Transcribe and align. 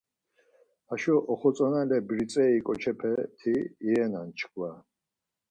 Haşo 0.89 1.15
oxotzonale 1.31 1.97
britzeri 2.07 2.59
ǩoçepeti 2.67 3.55
ivenan 3.87 4.29
çkva. 4.37 4.71